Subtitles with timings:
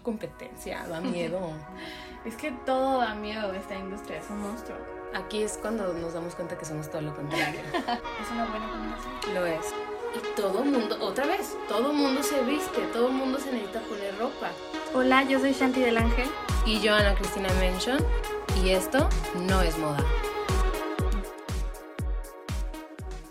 [0.00, 1.52] mucha competencia, da miedo.
[2.24, 4.78] es que todo da miedo esta industria, es un monstruo.
[5.14, 7.60] Aquí es cuando nos damos cuenta que somos todo lo contrario.
[7.74, 9.34] es una buena combinación.
[9.34, 9.66] Lo es.
[10.14, 14.50] Y todo mundo, otra vez, todo mundo se viste, todo mundo se necesita poner ropa.
[14.94, 16.28] Hola, yo soy Shanti del Ángel.
[16.66, 17.98] Y yo, Ana Cristina Mention.
[18.62, 19.08] Y esto
[19.48, 20.04] no es moda.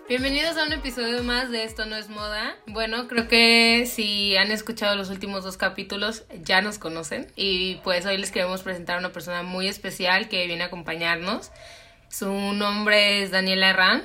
[0.09, 2.55] Bienvenidos a un episodio más de Esto no es moda.
[2.65, 8.07] Bueno, creo que si han escuchado los últimos dos capítulos ya nos conocen y pues
[8.07, 11.51] hoy les queremos presentar a una persona muy especial que viene a acompañarnos.
[12.07, 14.01] Su nombre es Daniela Herrán.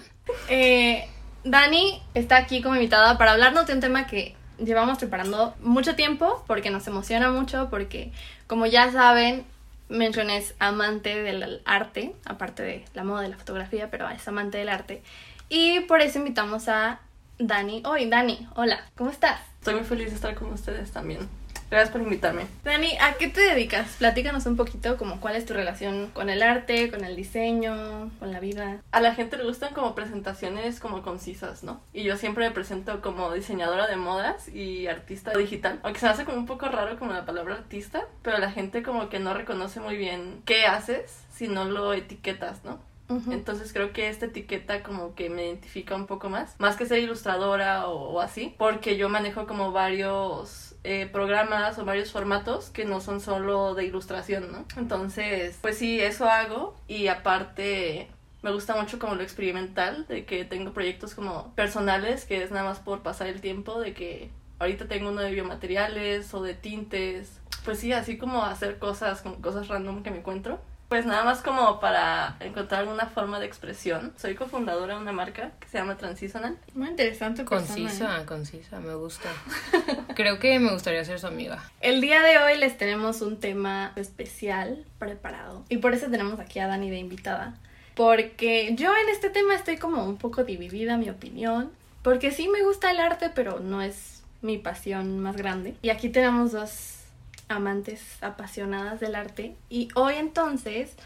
[0.50, 1.08] Eh,
[1.42, 6.44] Dani está aquí como invitada para hablarnos de un tema que llevamos preparando mucho tiempo
[6.46, 8.12] porque nos emociona mucho porque
[8.46, 9.46] como ya saben
[9.88, 14.58] Mention es amante del arte, aparte de la moda y la fotografía, pero es amante
[14.58, 15.02] del arte.
[15.48, 17.00] Y por eso invitamos a
[17.38, 18.08] Dani hoy.
[18.08, 19.40] Dani, hola, ¿cómo estás?
[19.58, 21.28] Estoy muy feliz de estar con ustedes también.
[21.70, 22.46] Gracias por invitarme.
[22.62, 23.96] Dani, ¿a qué te dedicas?
[23.98, 28.30] Platícanos un poquito como cuál es tu relación con el arte, con el diseño, con
[28.30, 28.80] la vida.
[28.92, 31.80] A la gente le gustan como presentaciones como concisas, ¿no?
[31.92, 35.80] Y yo siempre me presento como diseñadora de modas y artista digital.
[35.82, 38.82] Aunque se me hace como un poco raro como la palabra artista, pero la gente
[38.82, 42.78] como que no reconoce muy bien qué haces si no lo etiquetas, ¿no?
[43.08, 47.00] Entonces creo que esta etiqueta como que me identifica un poco más, más que ser
[47.00, 53.00] ilustradora o, así, porque yo manejo como varios eh, programas o varios formatos que no
[53.00, 54.64] son solo de ilustración, ¿no?
[54.77, 58.08] Entonces, pues sí, eso hago y aparte
[58.44, 62.69] me gusta mucho como lo experimental, de que tengo proyectos como personales, que es nada
[62.69, 67.41] más por pasar el tiempo, de que ahorita tengo uno de biomateriales o de tintes,
[67.64, 70.60] pues sí, así como hacer cosas, como cosas random que me encuentro.
[70.95, 74.12] Pues nada más como para encontrar alguna forma de expresión.
[74.17, 76.56] Soy cofundadora de una marca que se llama Transitional.
[76.73, 77.45] Muy interesante.
[77.45, 78.25] Concisa, ¿eh?
[78.25, 79.28] concisa, me gusta.
[80.15, 81.69] Creo que me gustaría ser su amiga.
[81.81, 85.65] El día de hoy les tenemos un tema especial preparado.
[85.69, 87.56] Y por eso tenemos aquí a Dani de invitada.
[87.97, 91.72] Porque yo en este tema estoy como un poco dividida, mi opinión.
[92.03, 95.75] Porque sí me gusta el arte, pero no es mi pasión más grande.
[95.83, 97.03] Y aquí tenemos dos
[97.49, 99.56] amantes apasionadas del arte.
[99.69, 100.97] Y hoy entonces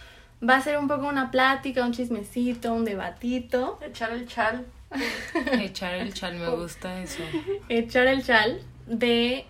[0.47, 3.79] va a ser un poco una plática, un chismecito, un debatito.
[3.83, 4.67] Echar el chal.
[5.61, 7.23] Echar el chal, me gusta eso.
[7.69, 9.45] Echar el chal de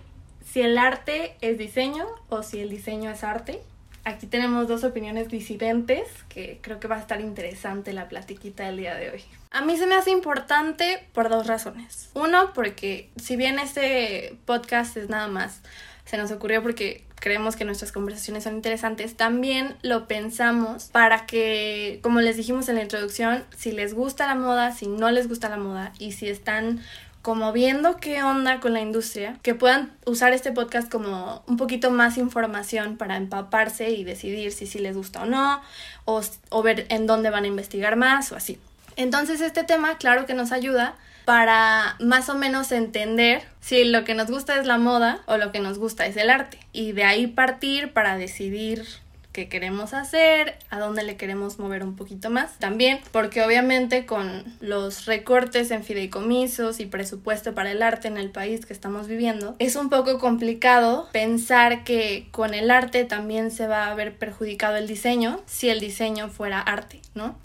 [0.44, 3.60] si el arte es diseño o si el diseño es arte.
[4.04, 8.78] Aquí tenemos dos opiniones disidentes que creo que va a estar interesante la platiquita del
[8.78, 9.22] día de hoy.
[9.50, 12.10] A mí se me hace importante por dos razones.
[12.14, 15.60] Uno, porque si bien este podcast es nada más
[16.08, 22.00] se nos ocurrió porque creemos que nuestras conversaciones son interesantes, también lo pensamos para que,
[22.02, 25.50] como les dijimos en la introducción, si les gusta la moda, si no les gusta
[25.50, 26.80] la moda y si están
[27.20, 31.90] como viendo qué onda con la industria, que puedan usar este podcast como un poquito
[31.90, 35.60] más información para empaparse y decidir si sí les gusta o no,
[36.06, 38.58] o, o ver en dónde van a investigar más o así.
[38.96, 40.94] Entonces este tema, claro que nos ayuda
[41.28, 45.52] para más o menos entender si lo que nos gusta es la moda o lo
[45.52, 46.58] que nos gusta es el arte.
[46.72, 48.86] Y de ahí partir para decidir
[49.32, 52.58] qué queremos hacer, a dónde le queremos mover un poquito más.
[52.58, 58.30] También porque obviamente con los recortes en fideicomisos y presupuesto para el arte en el
[58.30, 63.66] país que estamos viviendo, es un poco complicado pensar que con el arte también se
[63.66, 67.36] va a ver perjudicado el diseño si el diseño fuera arte, ¿no?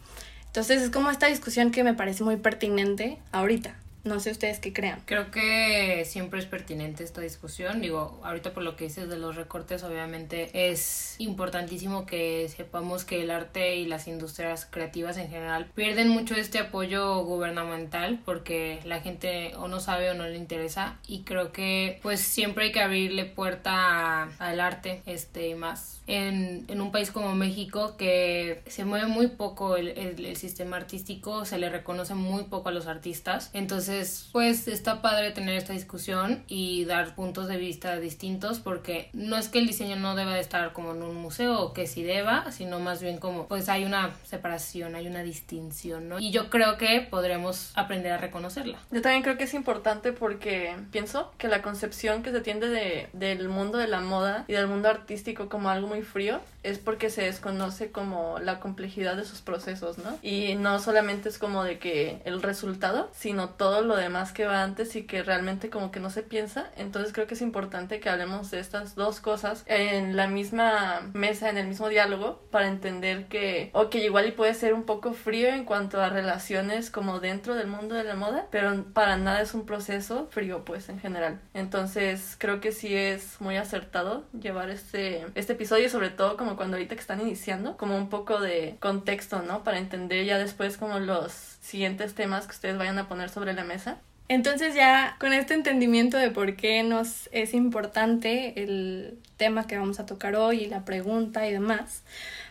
[0.53, 3.73] Entonces es como esta discusión que me parece muy pertinente ahorita.
[4.03, 5.01] No sé ustedes qué crean.
[5.05, 7.81] Creo que siempre es pertinente esta discusión.
[7.81, 13.21] Digo, ahorita por lo que dices de los recortes, obviamente es importantísimo que sepamos que
[13.21, 18.99] el arte y las industrias creativas en general pierden mucho este apoyo gubernamental porque la
[18.99, 22.81] gente o no sabe o no le interesa y creo que pues siempre hay que
[22.81, 29.07] abrirle puerta al arte este más en, en, un país como México que se mueve
[29.07, 33.49] muy poco el, el, sistema artístico, se le reconoce muy poco a los artistas.
[33.53, 33.92] Entonces,
[34.31, 39.49] pues está padre tener esta discusión y dar puntos de vista distintos porque no es
[39.49, 42.51] que el diseño no deba de estar como en un museo o que sí deba,
[42.51, 46.19] sino más bien como pues hay una separación, hay una distinción, ¿no?
[46.19, 48.77] Y yo creo que podremos aprender a reconocerla.
[48.91, 53.09] Yo también creo que es importante porque pienso que la concepción que se tiende de,
[53.13, 57.09] del mundo de la moda y del mundo artístico como algo muy frío es porque
[57.09, 60.17] se desconoce como la complejidad de sus procesos, ¿no?
[60.21, 64.63] Y no solamente es como de que el resultado, sino todo lo demás que va
[64.63, 66.71] antes y que realmente como que no se piensa.
[66.77, 71.49] Entonces creo que es importante que hablemos de estas dos cosas en la misma mesa,
[71.49, 75.49] en el mismo diálogo, para entender que, ok, igual y puede ser un poco frío
[75.49, 79.53] en cuanto a relaciones como dentro del mundo de la moda, pero para nada es
[79.53, 81.41] un proceso frío pues en general.
[81.53, 86.77] Entonces creo que sí es muy acertado llevar este, este episodio, sobre todo como cuando
[86.77, 89.63] ahorita que están iniciando, como un poco de contexto, ¿no?
[89.63, 93.63] Para entender ya después como los siguientes temas que ustedes vayan a poner sobre la
[93.63, 93.97] mesa.
[94.29, 99.99] Entonces ya con este entendimiento de por qué nos es importante el tema que vamos
[99.99, 102.03] a tocar hoy y la pregunta y demás,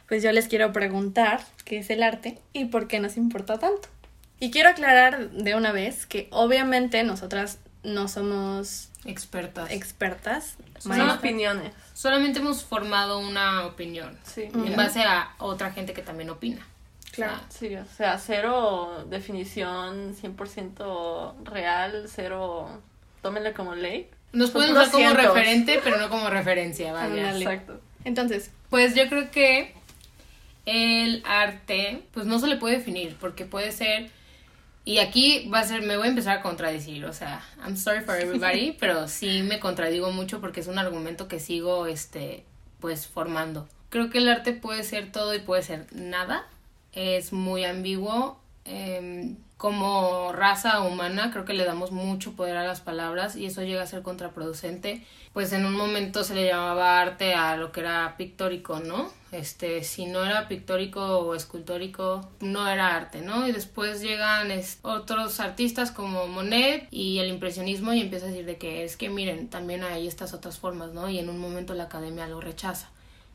[0.06, 3.88] pues yo les quiero preguntar qué es el arte y por qué nos importa tanto.
[4.38, 9.70] Y quiero aclarar de una vez que obviamente nosotras no somos expertas.
[9.70, 10.56] expertas.
[10.78, 11.72] Son opiniones.
[11.94, 14.42] Solamente hemos formado una opinión Sí.
[14.52, 16.66] en base a otra gente que también opina.
[17.12, 17.34] Claro.
[17.34, 22.80] O sea, Sí, o sea, cero definición 100% real, cero...
[23.22, 24.08] Tómenle como ley.
[24.32, 25.34] nos Son pueden usar como 200.
[25.34, 26.90] referente, pero no como referencia.
[27.00, 27.44] Ándale.
[27.44, 27.80] Exacto.
[28.04, 29.74] Entonces, Pues yo creo que
[30.66, 34.10] el arte, pues no se le puede definir, porque puede ser,
[34.84, 38.00] y aquí va a ser, me voy a empezar a contradecir, o sea, I'm sorry
[38.00, 42.44] for everybody, pero sí me contradigo mucho porque es un argumento que sigo, este,
[42.80, 43.68] pues formando.
[43.90, 46.46] Creo que el arte puede ser todo y puede ser nada,
[46.92, 48.40] es muy ambiguo.
[48.64, 53.62] Em, como raza humana creo que le damos mucho poder a las palabras y eso
[53.62, 55.06] llega a ser contraproducente.
[55.32, 59.10] Pues en un momento se le llamaba arte a lo que era pictórico, ¿no?
[59.30, 63.46] Este, si no era pictórico o escultórico, no era arte, ¿no?
[63.46, 64.48] Y después llegan
[64.82, 69.08] otros artistas como Monet y el impresionismo y empieza a decir de que es que
[69.10, 71.08] miren, también hay estas otras formas, ¿no?
[71.08, 72.90] Y en un momento la academia lo rechaza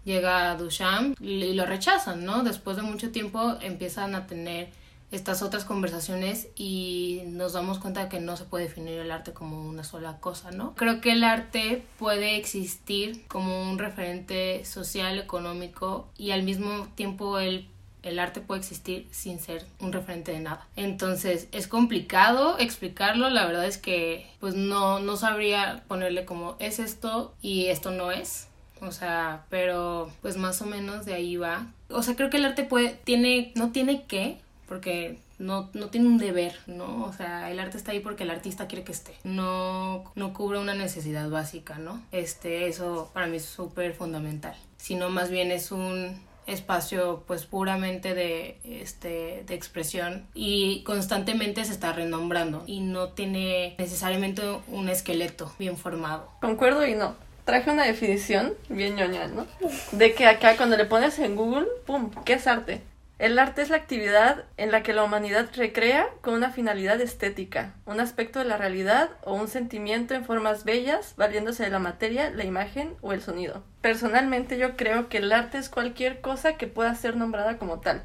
[0.07, 2.41] llega Duchamp y lo rechazan, ¿no?
[2.43, 4.69] Después de mucho tiempo empiezan a tener
[5.11, 9.31] estas otras conversaciones y nos damos cuenta de que no se puede definir el arte
[9.33, 10.75] como una sola cosa, ¿no?
[10.75, 17.39] Creo que el arte puede existir como un referente social, económico y al mismo tiempo
[17.39, 17.67] el
[18.07, 20.65] el arte puede existir sin ser un referente de nada.
[20.75, 26.79] Entonces es complicado explicarlo, la verdad es que pues no, no sabría ponerle como es
[26.79, 28.47] esto y esto no es.
[28.81, 31.67] O sea, pero pues más o menos de ahí va.
[31.89, 34.37] O sea, creo que el arte puede, tiene, no tiene que,
[34.67, 37.05] porque no, no tiene un deber, ¿no?
[37.05, 39.13] O sea, el arte está ahí porque el artista quiere que esté.
[39.23, 42.01] No, no cubre una necesidad básica, ¿no?
[42.11, 44.55] Este, eso para mí es súper fundamental.
[44.77, 51.73] Sino más bien es un espacio pues puramente de este de expresión y constantemente se
[51.73, 56.29] está renombrando y no tiene necesariamente un esqueleto bien formado.
[56.41, 57.15] Concuerdo y no.
[57.43, 59.45] Traje una definición bien ñoña, ¿no?
[59.93, 62.11] De que acá cuando le pones en Google, ¡pum!
[62.25, 62.81] ¿Qué es arte?
[63.19, 67.73] El arte es la actividad en la que la humanidad recrea con una finalidad estética,
[67.87, 72.29] un aspecto de la realidad o un sentimiento en formas bellas, valiéndose de la materia,
[72.29, 73.63] la imagen o el sonido.
[73.81, 78.03] Personalmente yo creo que el arte es cualquier cosa que pueda ser nombrada como tal.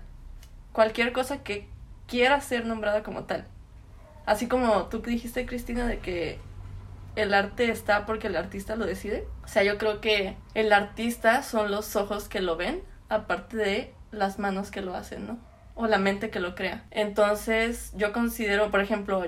[0.73, 1.69] Cualquier cosa que
[2.07, 3.47] quiera ser nombrada como tal.
[4.25, 6.39] Así como tú dijiste, Cristina, de que
[7.17, 9.27] el arte está porque el artista lo decide.
[9.45, 13.95] O sea, yo creo que el artista son los ojos que lo ven, aparte de
[14.13, 15.39] las manos que lo hacen, ¿no?
[15.75, 16.85] O la mente que lo crea.
[16.91, 19.25] Entonces, yo considero, por ejemplo,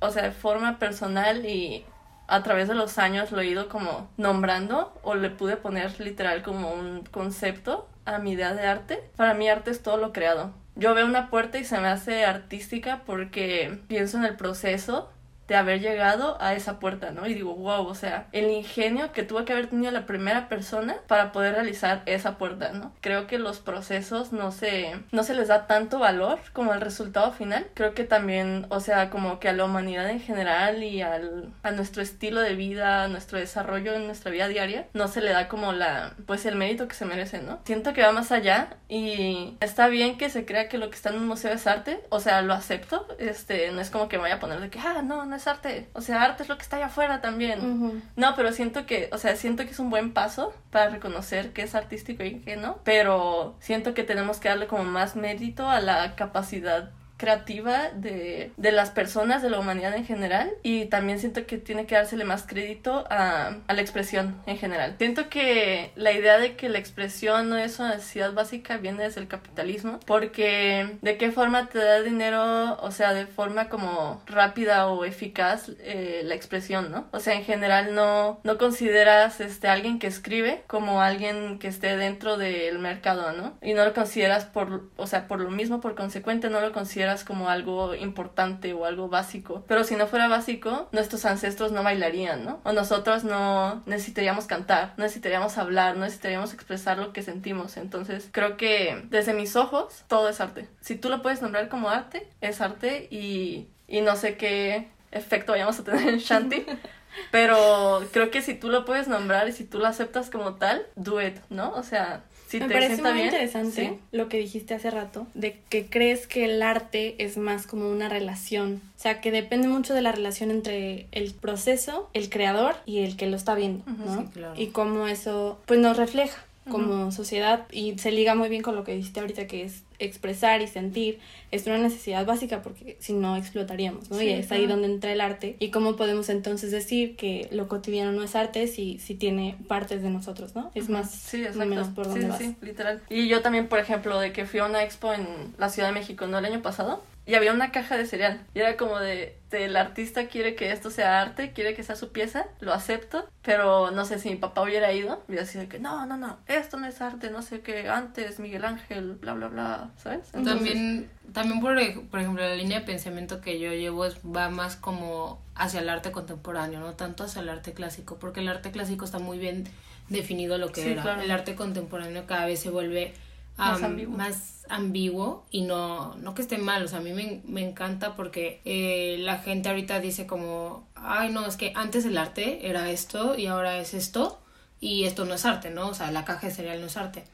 [0.00, 1.84] o sea, de forma personal y
[2.26, 6.42] a través de los años lo he ido como nombrando o le pude poner literal
[6.42, 9.00] como un concepto a mi idea de arte.
[9.16, 10.52] Para mí arte es todo lo creado.
[10.74, 15.10] Yo veo una puerta y se me hace artística porque pienso en el proceso
[15.48, 17.26] de haber llegado a esa puerta, ¿no?
[17.26, 20.96] Y digo, wow, o sea, el ingenio que tuvo que haber tenido la primera persona
[21.06, 22.92] para poder realizar esa puerta, ¿no?
[23.00, 27.32] Creo que los procesos no se, no se les da tanto valor como el resultado
[27.32, 27.66] final.
[27.74, 31.70] Creo que también, o sea, como que a la humanidad en general y al, a
[31.70, 35.48] nuestro estilo de vida, a nuestro desarrollo en nuestra vida diaria, no se le da
[35.48, 37.60] como la, pues el mérito que se merece, ¿no?
[37.64, 41.10] Siento que va más allá y está bien que se crea que lo que está
[41.10, 44.22] en un museo es arte, o sea, lo acepto, este, no es como que me
[44.22, 46.56] vaya a poner de que, ah, no, no es arte, o sea, arte es lo
[46.56, 48.02] que está allá afuera también.
[48.16, 51.62] No, pero siento que, o sea, siento que es un buen paso para reconocer que
[51.62, 55.80] es artístico y que no, pero siento que tenemos que darle como más mérito a
[55.80, 56.90] la capacidad
[57.22, 61.86] creativa de, de las personas, de la humanidad en general, y también siento que tiene
[61.86, 64.96] que dársele más crédito a, a la expresión en general.
[64.98, 69.20] Siento que la idea de que la expresión no es una necesidad básica viene desde
[69.20, 74.88] el capitalismo, porque de qué forma te da dinero, o sea, de forma como rápida
[74.88, 77.06] o eficaz eh, la expresión, ¿no?
[77.12, 81.96] O sea, en general no, no consideras este, alguien que escribe como alguien que esté
[81.96, 83.56] dentro del mercado, ¿no?
[83.62, 87.11] Y no lo consideras por, o sea, por lo mismo, por consecuente, no lo consideras
[87.12, 89.64] consideras como algo importante o algo básico.
[89.68, 92.60] Pero si no fuera básico, nuestros ancestros no bailarían, ¿no?
[92.64, 97.76] O nosotros no necesitaríamos cantar, no necesitaríamos hablar, no necesitaríamos expresar lo que sentimos.
[97.76, 100.68] Entonces, creo que desde mis ojos, todo es arte.
[100.80, 105.52] Si tú lo puedes nombrar como arte, es arte y, y no sé qué efecto
[105.52, 106.66] vayamos a tener en Shanti.
[107.30, 110.86] Pero creo que si tú lo puedes nombrar y si tú lo aceptas como tal,
[110.96, 111.72] do it, ¿no?
[111.72, 113.24] O sea, si Me te parece muy bien.
[113.26, 113.98] interesante sí.
[114.12, 118.10] lo que dijiste hace rato, de que crees que el arte es más como una
[118.10, 118.82] relación.
[118.98, 123.16] O sea, que depende mucho de la relación entre el proceso, el creador y el
[123.16, 124.20] que lo está viendo, ¿no?
[124.20, 124.54] sí, claro.
[124.60, 128.84] Y cómo eso, pues, nos refleja como sociedad y se liga muy bien con lo
[128.84, 131.18] que dijiste ahorita que es expresar y sentir
[131.50, 134.18] es una necesidad básica porque si no explotaríamos, ¿no?
[134.18, 137.68] Sí, y es ahí donde entra el arte y cómo podemos entonces decir que lo
[137.68, 140.70] cotidiano no es arte si, si tiene partes de nosotros, ¿no?
[140.74, 142.38] Es más Sí, o menos por donde sí, vas.
[142.38, 143.02] sí, literal.
[143.08, 145.26] Y yo también, por ejemplo, de que fui a una expo en
[145.58, 146.38] la Ciudad de México, ¿no?
[146.38, 147.02] El año pasado.
[147.24, 148.40] Y había una caja de cereal.
[148.52, 151.94] Y era como de, de, el artista quiere que esto sea arte, quiere que sea
[151.94, 153.28] su pieza, lo acepto.
[153.42, 156.38] Pero no sé si mi papá hubiera ido, hubiera sido de que no, no, no,
[156.48, 160.28] esto no es arte, no sé qué, antes Miguel Ángel, bla, bla, bla, ¿sabes?
[160.34, 164.48] Entonces, También, también por, por ejemplo, la línea de pensamiento que yo llevo es, va
[164.50, 168.70] más como hacia el arte contemporáneo, no tanto hacia el arte clásico, porque el arte
[168.70, 169.68] clásico está muy bien
[170.08, 171.02] definido lo que Sí, era.
[171.02, 171.22] claro.
[171.22, 173.14] El arte contemporáneo cada vez se vuelve
[173.56, 174.16] Más am, ambiguo.
[174.16, 178.14] más ambiguo y no, no que esté mal, o sea, a mí me, me encanta
[178.16, 182.90] porque eh, la gente ahorita dice como, ay no, es que antes el arte era
[182.90, 184.40] esto y ahora es esto
[184.80, 185.88] y esto no es arte, ¿no?
[185.88, 187.24] O sea, la caja de cereal no es arte.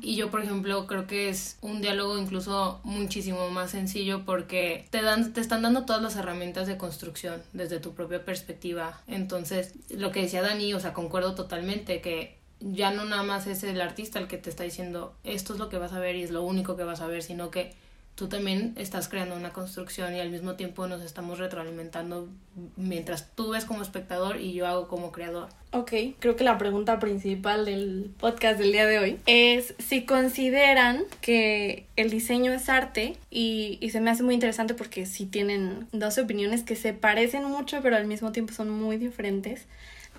[0.00, 5.02] Y yo, por ejemplo, creo que es un diálogo incluso muchísimo más sencillo porque te
[5.02, 9.00] dan, te están dando todas las herramientas de construcción desde tu propia perspectiva.
[9.06, 13.62] Entonces, lo que decía Dani, o sea, concuerdo totalmente que ya no nada más es
[13.62, 16.22] el artista el que te está diciendo esto es lo que vas a ver y
[16.22, 17.72] es lo único que vas a ver, sino que
[18.20, 22.28] tú también estás creando una construcción y al mismo tiempo nos estamos retroalimentando
[22.76, 25.48] mientras tú ves como espectador y yo hago como creador.
[25.72, 31.04] Ok, creo que la pregunta principal del podcast del día de hoy es si consideran
[31.22, 36.18] que el diseño es arte y, se me hace muy interesante porque sí tienen dos
[36.18, 39.64] opiniones que se parecen mucho pero al mismo tiempo son muy diferentes.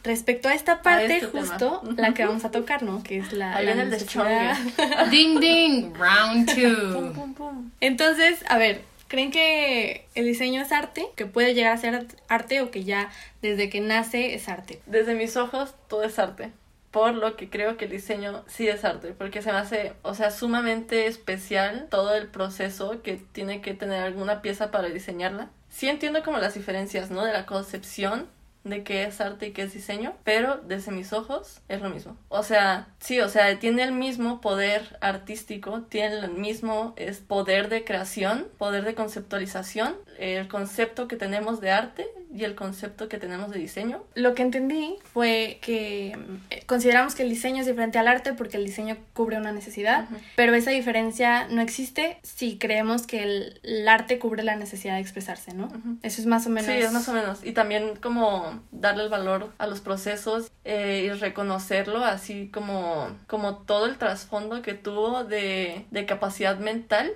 [0.03, 1.45] Respecto a esta parte este tema.
[1.45, 3.03] justo, la que vamos a tocar, ¿no?
[3.03, 5.09] Que es la, Ahí la viene el.
[5.11, 7.13] Ding ding, round Pum, two.
[7.13, 7.71] pum, pum.
[7.81, 11.05] Entonces, a ver, ¿creen que el diseño es arte?
[11.15, 13.09] ¿Que puede llegar a ser arte o que ya
[13.41, 14.81] desde que nace es arte?
[14.85, 16.51] Desde mis ojos, todo es arte.
[16.89, 19.13] Por lo que creo que el diseño sí es arte.
[19.17, 24.03] Porque se me hace, o sea, sumamente especial todo el proceso que tiene que tener
[24.03, 25.49] alguna pieza para diseñarla.
[25.69, 27.23] Sí entiendo como las diferencias, ¿no?
[27.23, 28.27] De la concepción
[28.63, 32.17] de qué es arte y qué es diseño, pero desde mis ojos es lo mismo.
[32.29, 37.69] O sea, sí, o sea, tiene el mismo poder artístico, tiene el mismo es, poder
[37.69, 43.17] de creación, poder de conceptualización, el concepto que tenemos de arte y el concepto que
[43.17, 44.03] tenemos de diseño.
[44.15, 46.17] Lo que entendí fue que
[46.49, 50.05] eh, consideramos que el diseño es diferente al arte porque el diseño cubre una necesidad,
[50.05, 50.15] Ujú.
[50.35, 55.01] pero esa diferencia no existe si creemos que el, el arte cubre la necesidad de
[55.01, 55.65] expresarse, ¿no?
[55.65, 55.97] Ujú.
[56.03, 56.65] Eso es más o menos.
[56.71, 57.43] Sí, es más o menos.
[57.43, 63.57] Y también como darle el valor a los procesos eh, y reconocerlo, así como, como
[63.57, 67.11] todo el trasfondo que tuvo de, de capacidad mental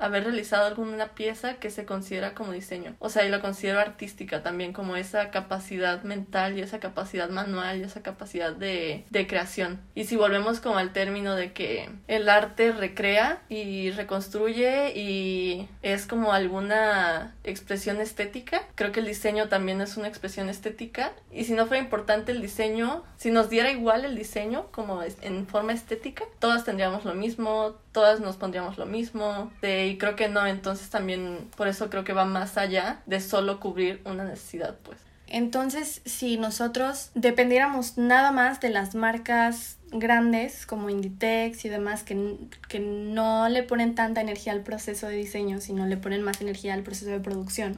[0.00, 2.94] haber realizado alguna pieza que se considera como diseño.
[2.98, 7.78] O sea, y lo considero artística también, como esa capacidad mental y esa capacidad manual
[7.78, 9.80] y esa capacidad de, de creación.
[9.94, 16.06] Y si volvemos como al término de que el arte recrea y reconstruye y es
[16.06, 21.12] como alguna expresión estética, creo que el diseño también es una expresión estética.
[21.30, 25.46] Y si no fuera importante el diseño, si nos diera igual el diseño como en
[25.46, 29.50] forma estética, todas tendríamos lo mismo, todas nos pondríamos lo mismo.
[29.62, 33.20] de- y creo que no, entonces también por eso creo que va más allá de
[33.20, 34.98] solo cubrir una necesidad, pues.
[35.32, 42.36] Entonces, si nosotros dependiéramos nada más de las marcas grandes como Inditex y demás que,
[42.68, 46.74] que no le ponen tanta energía al proceso de diseño, sino le ponen más energía
[46.74, 47.76] al proceso de producción,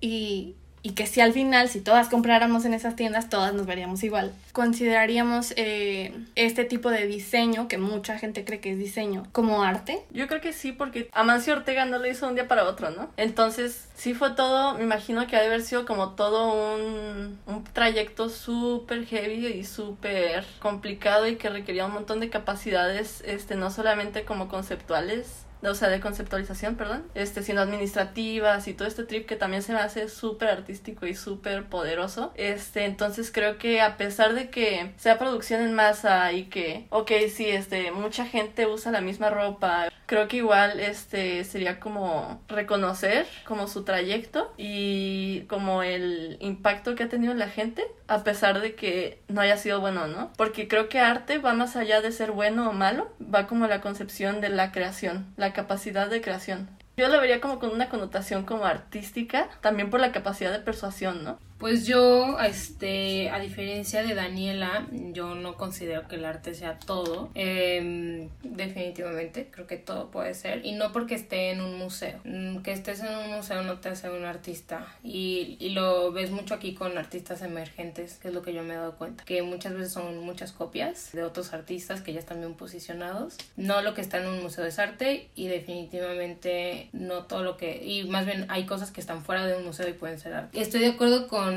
[0.00, 4.02] y, y que si al final, si todas compráramos en esas tiendas, todas nos veríamos
[4.02, 4.32] igual.
[4.52, 10.02] Consideraríamos eh, este tipo de diseño, que mucha gente cree que es diseño, como arte.
[10.10, 13.10] Yo creo que sí, porque Amancio Ortega no lo hizo un día para otro, ¿no?
[13.16, 17.64] Entonces, sí fue todo, me imagino que ha de haber sido como todo un, un
[17.72, 23.70] trayecto súper heavy y súper complicado y que requería un montón de capacidades, este, no
[23.70, 29.26] solamente como conceptuales, o sea, de conceptualización, perdón, este, sino administrativas y todo este trip
[29.26, 32.32] que también se me hace súper artístico y súper poderoso.
[32.36, 37.10] Este, entonces creo que a pesar de que sea producción en masa y que, ok,
[37.34, 43.26] sí, este, mucha gente usa la misma ropa, creo que igual este sería como reconocer
[43.44, 48.60] como su trayecto y como el impacto que ha tenido en la gente a pesar
[48.60, 50.32] de que no haya sido bueno, ¿no?
[50.38, 53.82] Porque creo que arte va más allá de ser bueno o malo, va como la
[53.82, 56.70] concepción de la creación, la capacidad de creación.
[56.96, 61.22] Yo lo vería como con una connotación como artística, también por la capacidad de persuasión,
[61.22, 61.38] ¿no?
[61.58, 67.30] Pues yo, este, a diferencia de Daniela, yo no considero que el arte sea todo.
[67.34, 70.64] Em, definitivamente, creo que todo puede ser.
[70.64, 72.20] Y no porque esté en un museo.
[72.22, 74.86] Mm, que estés en un museo no te hace un artista.
[75.02, 78.74] Y, y lo ves mucho aquí con artistas emergentes, que es lo que yo me
[78.74, 79.24] he dado cuenta.
[79.24, 83.36] Que muchas veces son muchas copias de otros artistas que ya están bien posicionados.
[83.56, 87.84] No lo que está en un museo es arte y definitivamente no todo lo que...
[87.84, 90.60] Y más bien hay cosas que están fuera de un museo y pueden ser arte.
[90.60, 91.47] Estoy de acuerdo con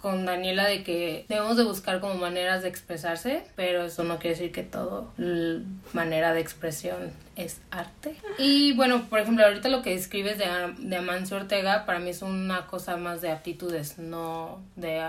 [0.00, 4.36] con, Daniela de que debemos de buscar como maneras de expresarse, pero eso no quiere
[4.36, 5.12] decir que todo
[5.92, 8.16] manera de expresión es arte.
[8.38, 10.46] Y bueno, por ejemplo, ahorita lo que escribes de,
[10.78, 15.02] de Amancio Ortega para mí es una cosa más de aptitudes, no de,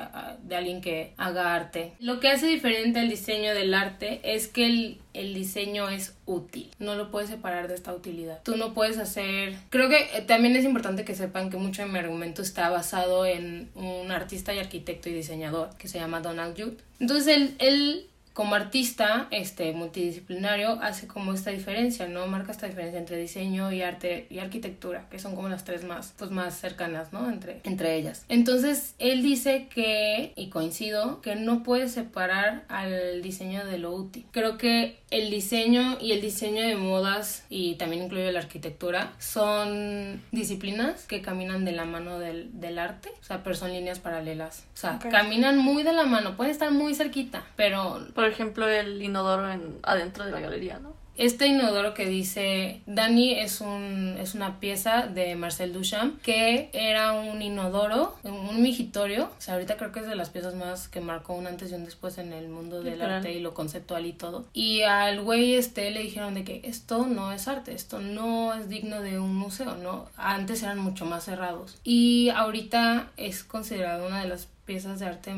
[0.44, 1.94] de alguien que haga arte.
[2.00, 6.72] Lo que hace diferente el diseño del arte es que el, el diseño es útil,
[6.80, 8.42] no lo puedes separar de esta utilidad.
[8.44, 9.56] Tú no puedes hacer...
[9.70, 13.26] Creo que eh, también es importante que sepan que mucho de mi argumento está basado
[13.26, 16.74] en un artista y arquitecto y diseñador que se llama Donald Judd.
[17.00, 23.00] Entonces él, él como artista este multidisciplinario hace como esta diferencia no marca esta diferencia
[23.00, 27.12] entre diseño y arte y arquitectura que son como las tres más pues más cercanas
[27.12, 28.26] no entre entre ellas.
[28.30, 34.26] Entonces él dice que y coincido que no puede separar al diseño de lo útil.
[34.32, 40.22] Creo que el diseño y el diseño de modas y también incluye la arquitectura son
[40.32, 44.66] disciplinas que caminan de la mano del, del arte o sea pero son líneas paralelas.
[44.74, 49.02] O sea caminan muy de la mano pueden estar muy cerquita pero por ejemplo, el
[49.02, 50.94] inodoro en, adentro de la galería, ¿no?
[51.18, 57.14] Este inodoro que dice Dani es, un, es una pieza de Marcel Duchamp que era
[57.14, 59.24] un inodoro, un migitorio.
[59.26, 61.74] O sea, ahorita creo que es de las piezas más que marcó un antes y
[61.74, 64.46] un después en el mundo del arte y lo conceptual y todo.
[64.54, 68.70] Y al güey este le dijeron de que esto no es arte, esto no es
[68.70, 70.10] digno de un museo, ¿no?
[70.16, 71.80] Antes eran mucho más cerrados.
[71.84, 75.34] Y ahorita es considerado una de las piezas de arte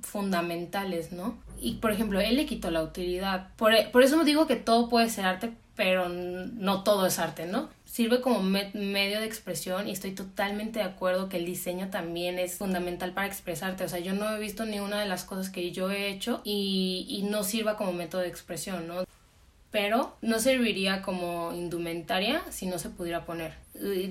[0.00, 1.36] fundamentales, ¿no?
[1.60, 3.48] Y por ejemplo, él le quitó la utilidad.
[3.56, 7.68] Por, por eso digo que todo puede ser arte, pero no todo es arte, ¿no?
[7.84, 12.54] Sirve como medio de expresión y estoy totalmente de acuerdo que el diseño también es
[12.54, 13.84] fundamental para expresarte.
[13.84, 16.40] O sea, yo no he visto ni una de las cosas que yo he hecho
[16.42, 19.04] y, y no sirva como método de expresión, ¿no?
[19.70, 23.52] pero no serviría como indumentaria si no se pudiera poner.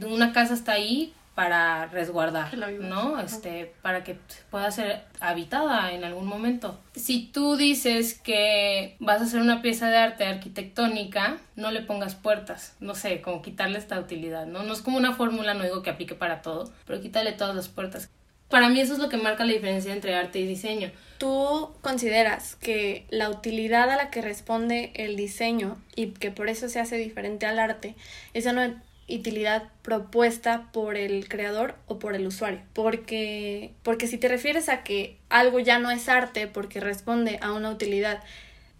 [0.08, 3.18] Una casa está ahí para resguardar, ¿no?
[3.18, 4.18] Este, para que
[4.52, 6.78] pueda ser habitada en algún momento.
[6.96, 12.16] Si tú dices que vas a hacer una pieza de arte arquitectónica, no le pongas
[12.16, 14.64] puertas, no sé, como quitarle esta utilidad, ¿no?
[14.64, 17.70] No es como una fórmula, no digo que aplique para todo, pero quítale todas las
[17.70, 18.10] puertas.
[18.50, 20.92] Para mí eso es lo que marca la diferencia entre arte y diseño.
[21.20, 26.68] ¿Tú consideras que la utilidad a la que responde el diseño y que por eso
[26.68, 27.96] se hace diferente al arte,
[28.34, 28.62] esa no
[29.18, 32.62] utilidad propuesta por el creador o por el usuario.
[32.74, 37.52] Porque, porque si te refieres a que algo ya no es arte porque responde a
[37.52, 38.22] una utilidad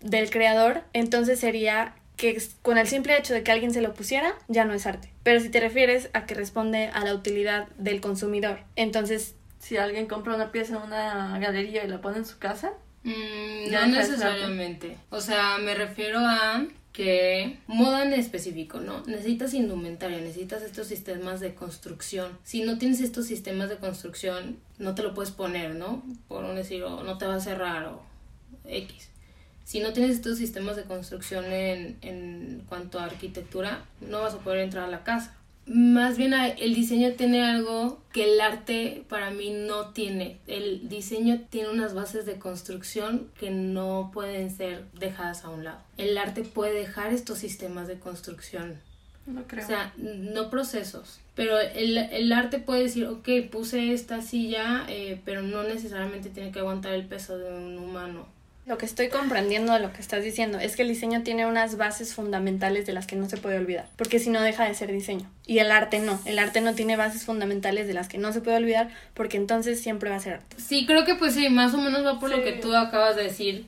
[0.02, 4.34] del creador, entonces sería que con el simple hecho de que alguien se lo pusiera,
[4.48, 5.10] ya no es arte.
[5.24, 9.36] Pero si te refieres a que responde a la utilidad del consumidor, entonces...
[9.60, 12.72] Si alguien compra una pieza en una galería y la pone en su casa,
[13.04, 14.96] mm, no necesariamente.
[15.10, 19.04] O sea, me refiero a que moda en específico, ¿no?
[19.06, 22.38] Necesitas indumentaria, necesitas estos sistemas de construcción.
[22.44, 26.04] Si no tienes estos sistemas de construcción, no te lo puedes poner, ¿no?
[26.28, 28.02] Por un decir, no te va a cerrar o
[28.66, 29.10] X.
[29.64, 34.40] Si no tienes estos sistemas de construcción en, en cuanto a arquitectura, no vas a
[34.40, 35.39] poder entrar a la casa
[35.70, 40.40] más bien el diseño tiene algo que el arte para mí no tiene.
[40.48, 45.80] El diseño tiene unas bases de construcción que no pueden ser dejadas a un lado.
[45.98, 48.80] El arte puede dejar estos sistemas de construcción.
[49.28, 49.64] No creo.
[49.64, 51.20] O sea, no procesos.
[51.36, 56.52] Pero el, el arte puede decir, ok, puse esta silla, eh, pero no necesariamente tiene
[56.52, 58.26] que aguantar el peso de un humano
[58.70, 61.76] lo que estoy comprendiendo de lo que estás diciendo es que el diseño tiene unas
[61.76, 64.92] bases fundamentales de las que no se puede olvidar, porque si no deja de ser
[64.92, 65.28] diseño.
[65.48, 68.42] Y el arte no, el arte no tiene bases fundamentales de las que no se
[68.42, 70.56] puede olvidar, porque entonces siempre va a ser arte.
[70.60, 73.24] Sí, creo que pues sí, más o menos va por lo que tú acabas de
[73.24, 73.66] decir,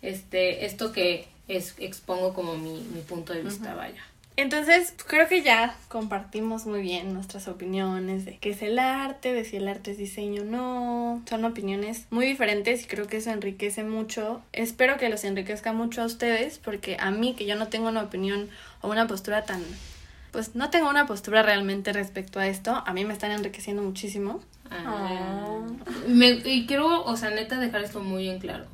[0.00, 4.00] este, esto que es, expongo como mi, mi punto de vista, vaya.
[4.40, 9.44] Entonces, creo que ya compartimos muy bien nuestras opiniones de qué es el arte, de
[9.44, 11.22] si el arte es diseño o no.
[11.28, 14.40] Son opiniones muy diferentes y creo que eso enriquece mucho.
[14.52, 18.02] Espero que los enriquezca mucho a ustedes porque a mí, que yo no tengo una
[18.02, 18.48] opinión
[18.80, 19.62] o una postura tan...
[20.32, 22.82] Pues no tengo una postura realmente respecto a esto.
[22.86, 24.40] A mí me están enriqueciendo muchísimo.
[24.70, 25.58] Ah.
[26.08, 28.64] Me- y quiero, o sea, neta, dejar esto muy en claro.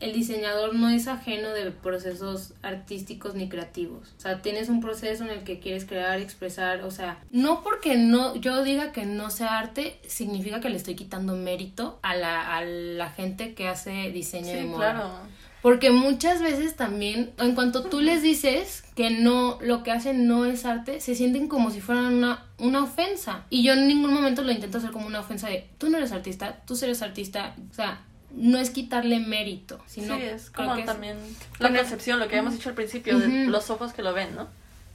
[0.00, 4.14] El diseñador no es ajeno de procesos artísticos ni creativos.
[4.16, 7.96] O sea, tienes un proceso en el que quieres crear, expresar, o sea, no porque
[7.96, 12.56] no yo diga que no sea arte, significa que le estoy quitando mérito a la,
[12.56, 14.92] a la gente que hace diseño de moda.
[14.92, 15.38] claro.
[15.62, 20.44] Porque muchas veces también, en cuanto tú les dices que no, lo que hacen no
[20.44, 23.44] es arte, se sienten como si fueran una, una ofensa.
[23.50, 26.12] Y yo en ningún momento lo intento hacer como una ofensa de, tú no eres
[26.12, 27.56] artista, tú eres artista.
[27.70, 31.16] O sea, no es quitarle mérito, sino sí, es como que es- también
[31.58, 34.12] la Con el- percepción, lo que habíamos dicho al principio, de los ojos que lo
[34.12, 34.48] ven, ¿no?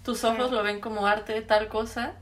[0.06, 2.14] Tus ojos lo ven como arte tal cosa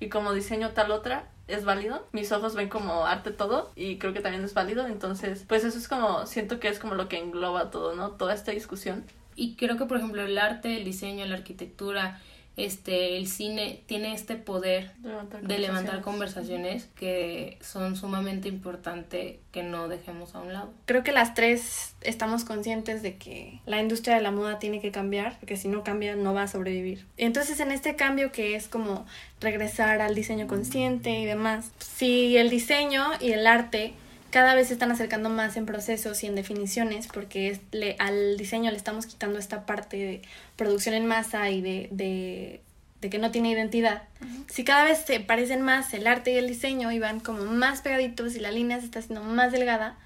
[0.00, 1.24] y como diseño tal otra.
[1.46, 5.44] Es válido, mis ojos ven como arte todo y creo que también es válido, entonces
[5.46, 8.12] pues eso es como, siento que es como lo que engloba todo, ¿no?
[8.12, 9.04] Toda esta discusión.
[9.36, 12.20] Y creo que, por ejemplo, el arte, el diseño, la arquitectura,
[12.56, 16.84] este, el cine, tiene este poder De levantar de levantar conversaciones.
[16.84, 20.72] conversaciones que son sumamente importantes que no dejemos a un lado.
[20.86, 24.92] Creo que las tres estamos conscientes de que la industria de la moda tiene que
[24.92, 27.06] cambiar, porque si no cambia no va a sobrevivir.
[27.16, 29.04] Entonces en este cambio que es como
[29.40, 33.94] regresar al diseño consciente y demás, si el diseño y el arte
[34.34, 38.36] cada vez se están acercando más en procesos y en definiciones, porque es, le, al
[38.36, 40.22] diseño le estamos quitando esta parte de
[40.56, 42.60] producción en masa y de, de,
[43.00, 44.02] de que no tiene identidad.
[44.48, 47.80] Si cada vez se parecen más el arte y el diseño y van como más
[47.80, 49.96] pegaditos y la línea se está haciendo más delgada,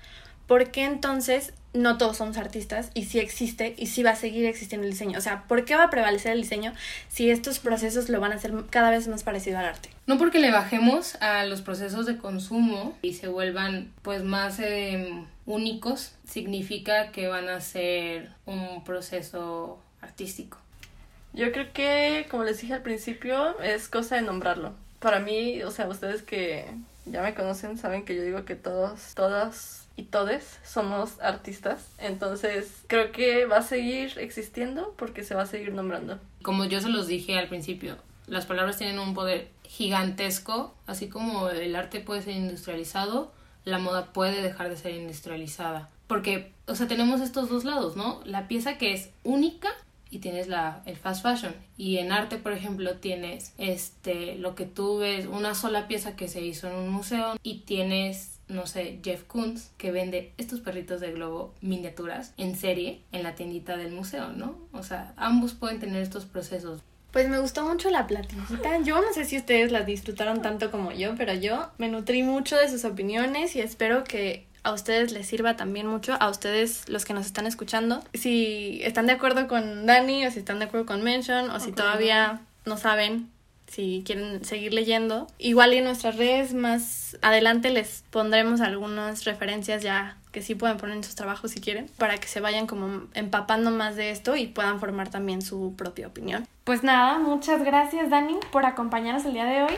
[0.48, 4.46] ¿por qué entonces no todos somos artistas y sí existe y sí va a seguir
[4.46, 5.18] existiendo el diseño?
[5.18, 6.72] O sea, ¿por qué va a prevalecer el diseño
[7.08, 9.90] si estos procesos lo van a hacer cada vez más parecido al arte?
[10.06, 15.22] No porque le bajemos a los procesos de consumo y se vuelvan pues más eh,
[15.46, 20.58] únicos, significa que van a ser un proceso artístico.
[21.34, 24.72] Yo creo que, como les dije al principio, es cosa de nombrarlo.
[24.98, 26.64] Para mí, o sea, ustedes que
[27.04, 31.88] ya me conocen saben que yo digo que todos, todas y todes somos artistas.
[31.98, 36.20] Entonces, creo que va a seguir existiendo porque se va a seguir nombrando.
[36.42, 37.96] Como yo se los dije al principio,
[38.28, 43.32] las palabras tienen un poder gigantesco, así como el arte puede ser industrializado,
[43.64, 45.88] la moda puede dejar de ser industrializada.
[46.06, 48.20] Porque, o sea, tenemos estos dos lados, ¿no?
[48.24, 49.68] La pieza que es única
[50.10, 51.54] y tienes la, el fast fashion.
[51.76, 56.28] Y en arte, por ejemplo, tienes este, lo que tú ves, una sola pieza que
[56.28, 61.00] se hizo en un museo y tienes, no sé, Jeff Koons que vende estos perritos
[61.00, 64.56] de globo miniaturas en serie en la tiendita del museo, ¿no?
[64.72, 66.82] O sea, ambos pueden tener estos procesos.
[67.12, 68.80] Pues me gustó mucho la platiquita.
[68.80, 72.56] Yo no sé si ustedes la disfrutaron tanto como yo, pero yo me nutrí mucho
[72.56, 77.04] de sus opiniones y espero que a ustedes les sirva también mucho, a ustedes los
[77.04, 78.02] que nos están escuchando.
[78.14, 81.72] Si están de acuerdo con Dani o si están de acuerdo con Mention o si
[81.72, 83.30] todavía no saben
[83.68, 85.26] si quieren seguir leyendo.
[85.38, 90.96] Igual en nuestras redes más adelante les pondremos algunas referencias ya que sí pueden poner
[90.96, 94.46] en sus trabajos si quieren, para que se vayan como empapando más de esto y
[94.46, 96.46] puedan formar también su propia opinión.
[96.64, 99.74] Pues nada, muchas gracias Dani por acompañarnos el día de hoy,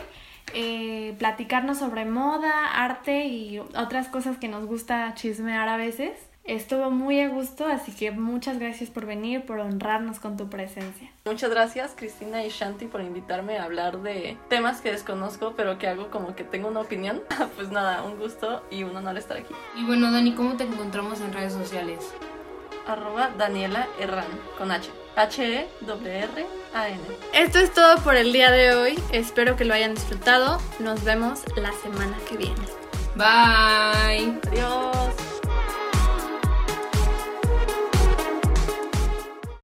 [0.55, 6.13] eh, platicarnos sobre moda, arte y otras cosas que nos gusta chismear a veces.
[6.45, 11.11] Estuvo muy a gusto, así que muchas gracias por venir, por honrarnos con tu presencia.
[11.27, 15.87] Muchas gracias Cristina y Shanti por invitarme a hablar de temas que desconozco, pero que
[15.87, 17.23] hago como que tengo una opinión.
[17.57, 19.55] pues nada, un gusto y un honor estar aquí.
[19.77, 22.13] Y bueno, Dani, ¿cómo te encontramos en redes sociales?
[22.87, 24.27] Arroba Daniela Herran
[24.59, 24.91] con H.
[25.21, 27.01] H-E-R-R-A-N.
[27.35, 31.41] Esto es todo por el día de hoy, espero que lo hayan disfrutado, nos vemos
[31.57, 32.63] la semana que viene.
[33.17, 34.39] Bye.
[34.51, 35.40] Adiós.